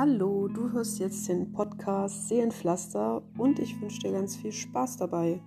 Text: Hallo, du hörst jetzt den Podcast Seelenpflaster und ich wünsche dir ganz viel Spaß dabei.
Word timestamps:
Hallo, 0.00 0.46
du 0.46 0.70
hörst 0.70 1.00
jetzt 1.00 1.28
den 1.28 1.50
Podcast 1.50 2.28
Seelenpflaster 2.28 3.20
und 3.36 3.58
ich 3.58 3.80
wünsche 3.80 3.98
dir 3.98 4.12
ganz 4.12 4.36
viel 4.36 4.52
Spaß 4.52 4.98
dabei. 4.98 5.42